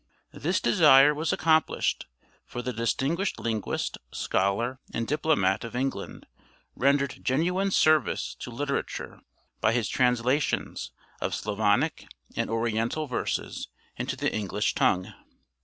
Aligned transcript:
[Illustration: 0.33 0.33
Sir 0.33 0.35
John 0.35 0.49
Bowring] 0.49 0.49
This 0.49 0.61
desire 0.61 1.13
was 1.13 1.33
accomplished; 1.33 2.05
for 2.47 2.61
the 2.63 2.73
distinguished 2.73 3.39
linguist, 3.39 3.97
scholar, 4.11 4.79
and 4.95 5.07
diplomat 5.07 5.63
of 5.63 5.75
England 5.75 6.25
rendered 6.75 7.23
genuine 7.23 7.69
service 7.69 8.33
to 8.39 8.49
literature 8.49 9.21
by 9.59 9.73
his 9.73 9.87
translations 9.87 10.89
of 11.21 11.35
Slavonic 11.35 12.07
and 12.35 12.49
Oriental 12.49 13.05
verses 13.05 13.67
into 13.95 14.15
the 14.15 14.33
English 14.33 14.73
tongue. 14.73 15.13